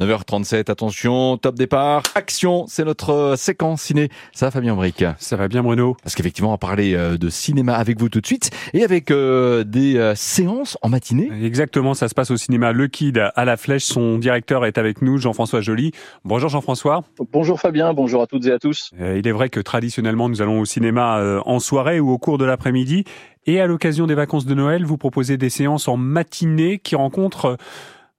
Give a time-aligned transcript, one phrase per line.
[0.00, 4.08] 9h37, attention, top départ, action, c'est notre euh, séquence ciné.
[4.32, 5.04] Ça va Fabien Bric?
[5.18, 8.20] Ça va bien Bruno Parce qu'effectivement, on va parler euh, de cinéma avec vous tout
[8.20, 11.30] de suite et avec euh, des séances en matinée.
[11.44, 13.84] Exactement, ça se passe au cinéma Le Kid à la Flèche.
[13.84, 15.92] Son directeur est avec nous, Jean-François Joly.
[16.24, 17.04] Bonjour Jean-François.
[17.30, 18.90] Bonjour Fabien, bonjour à toutes et à tous.
[18.98, 22.44] Il est vrai que traditionnellement, nous allons au cinéma en soirée ou au cours de
[22.44, 23.04] l'après-midi.
[23.46, 27.56] Et à l'occasion des vacances de Noël, vous proposez des séances en matinée qui rencontrent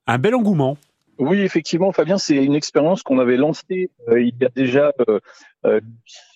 [0.06, 0.78] un bel engouement.
[1.18, 5.20] Oui, effectivement, Fabien, c'est une expérience qu'on avait lancée euh, il y a déjà euh,
[5.64, 5.80] euh,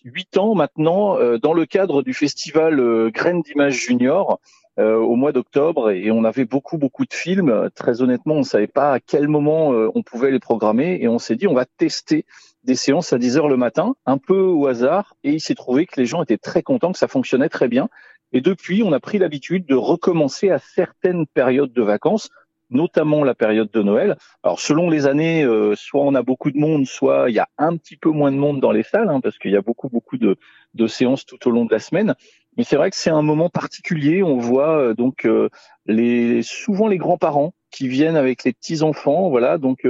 [0.05, 4.41] huit ans maintenant dans le cadre du festival Graines d'Images Junior
[4.79, 7.69] au mois d'octobre et on avait beaucoup beaucoup de films.
[7.74, 11.19] Très honnêtement, on ne savait pas à quel moment on pouvait les programmer et on
[11.19, 12.24] s'est dit on va tester
[12.65, 15.85] des séances à 10 heures le matin, un peu au hasard et il s'est trouvé
[15.85, 17.91] que les gens étaient très contents, que ça fonctionnait très bien.
[18.33, 22.30] Et depuis, on a pris l'habitude de recommencer à certaines périodes de vacances
[22.70, 24.16] notamment la période de Noël.
[24.42, 27.48] Alors selon les années, euh, soit on a beaucoup de monde, soit il y a
[27.59, 29.88] un petit peu moins de monde dans les salles, hein, parce qu'il y a beaucoup
[29.88, 30.37] beaucoup de,
[30.74, 32.15] de, séances tout au long de la semaine.
[32.57, 34.23] Mais c'est vrai que c'est un moment particulier.
[34.23, 35.49] On voit euh, donc euh,
[35.87, 39.57] les souvent les grands-parents qui viennent avec les petits enfants, voilà.
[39.57, 39.87] Donc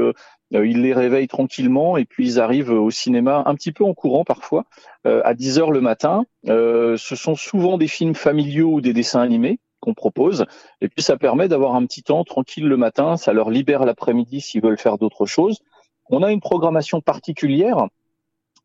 [0.50, 4.22] ils les réveillent tranquillement et puis ils arrivent au cinéma un petit peu en courant
[4.22, 4.66] parfois
[5.04, 6.26] à 10 heures le matin.
[6.44, 10.44] ce sont souvent des films familiaux ou des dessins animés qu'on propose.
[10.80, 14.40] Et puis ça permet d'avoir un petit temps tranquille le matin, ça leur libère l'après-midi
[14.40, 15.60] s'ils veulent faire d'autres choses.
[16.08, 17.86] On a une programmation particulière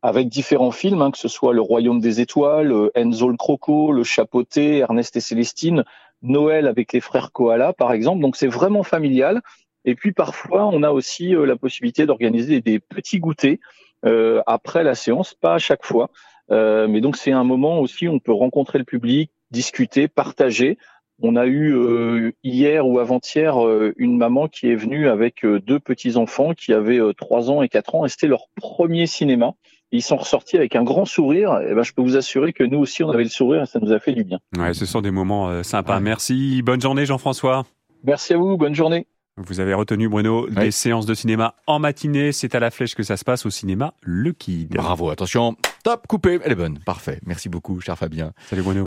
[0.02, 3.92] avec différents films, hein, que ce soit Le Royaume des Étoiles, euh, Enzo le Croco,
[3.92, 5.84] Le Chapeauté, Ernest et Célestine,
[6.22, 8.20] Noël avec les frères Koala par exemple.
[8.20, 9.42] Donc c'est vraiment familial.
[9.84, 13.58] Et puis parfois on a aussi euh, la possibilité d'organiser des, petits goûters
[14.04, 16.10] euh, après la séance, pas à chaque fois.
[16.50, 20.78] mais donc c'est un moment aussi où on peut rencontrer le public, discuter, partager.
[21.22, 25.60] On a eu euh, hier ou avant-hier euh, une maman qui est venue avec euh,
[25.60, 29.52] deux petits enfants qui avaient trois ans et quatre ans et c'était leur premier cinéma.
[29.92, 31.60] Ils sont ressortis avec un grand sourire.
[31.60, 33.78] Et ben, je peux vous assurer que nous aussi on avait le sourire et ça
[33.80, 34.40] nous a fait du bien.
[34.58, 36.00] Ouais, ce sont des moments sympas.
[36.00, 36.60] Merci.
[36.62, 37.64] Bonne journée Jean-François.
[38.04, 38.56] Merci à vous.
[38.56, 39.06] Bonne journée.
[39.38, 42.32] Vous avez retenu, Bruno, des séances de cinéma en matinée.
[42.32, 44.74] C'est à la flèche que ça se passe au cinéma Le Kid.
[44.74, 45.56] Bravo, attention.
[45.84, 46.40] Top, coupé.
[46.42, 46.78] Elle est bonne.
[46.86, 47.20] Parfait.
[47.26, 48.32] Merci beaucoup, cher Fabien.
[48.48, 48.84] Salut, Bruno.